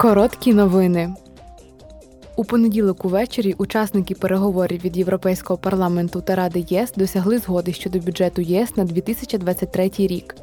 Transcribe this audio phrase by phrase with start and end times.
[0.00, 1.14] Короткі новини.
[2.36, 8.42] У понеділок увечері учасники переговорів від Європейського парламенту та Ради ЄС досягли згоди щодо бюджету
[8.42, 10.36] ЄС на 2023 рік.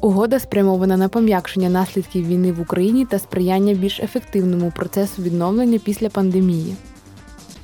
[0.00, 6.08] Угода спрямована на пом'якшення наслідків війни в Україні та сприяння більш ефективному процесу відновлення після
[6.08, 6.74] пандемії.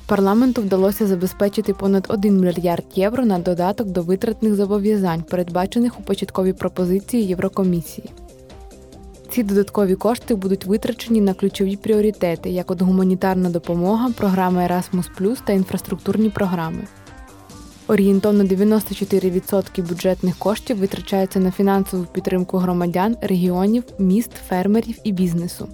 [0.05, 6.53] Парламенту вдалося забезпечити понад 1 мільярд євро на додаток до витратних зобов'язань, передбачених у початковій
[6.53, 8.09] пропозиції Єврокомісії.
[9.31, 15.53] Ці додаткові кошти будуть витрачені на ключові пріоритети, як от гуманітарна допомога, програми Erasmus та
[15.53, 16.87] інфраструктурні програми.
[17.87, 25.67] Орієнтовно 94% бюджетних коштів витрачаються на фінансову підтримку громадян, регіонів, міст, фермерів і бізнесу.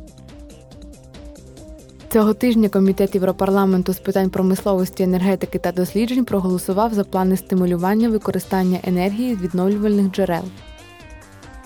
[2.09, 8.79] Цього тижня Комітет Європарламенту з питань промисловості, енергетики та досліджень проголосував за плани стимулювання використання
[8.83, 10.43] енергії з відновлювальних джерел.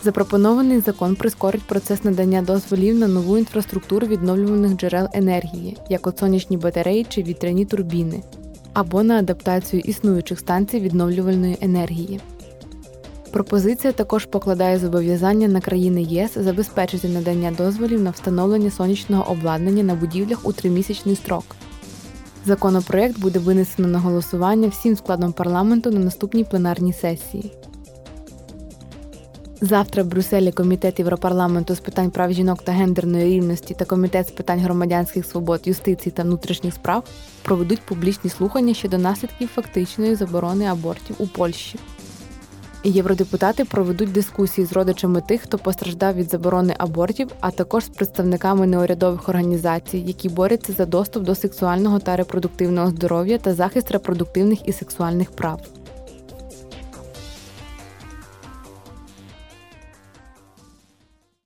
[0.03, 6.57] Запропонований закон прискорить процес надання дозволів на нову інфраструктуру відновлювальних джерел енергії, як от сонячні
[6.57, 8.23] батареї чи вітряні турбіни,
[8.73, 12.19] або на адаптацію існуючих станцій відновлювальної енергії.
[13.31, 19.95] Пропозиція також покладає зобов'язання на країни ЄС забезпечити надання дозволів на встановлення сонячного обладнання на
[19.95, 21.43] будівлях у тримісячний строк.
[22.45, 27.51] Законопроект буде винесено на голосування всім складом парламенту на наступній пленарній сесії.
[29.63, 34.31] Завтра в Брюсселі Комітет Європарламенту з питань прав жінок та гендерної рівності та Комітет з
[34.31, 37.03] питань громадянських свобод, юстиції та внутрішніх справ
[37.41, 41.79] проведуть публічні слухання щодо наслідків фактичної заборони абортів у Польщі.
[42.83, 48.67] Євродепутати проведуть дискусії з родичами тих, хто постраждав від заборони абортів, а також з представниками
[48.67, 54.73] неурядових організацій, які борються за доступ до сексуального та репродуктивного здоров'я та захист репродуктивних і
[54.73, 55.80] сексуальних прав.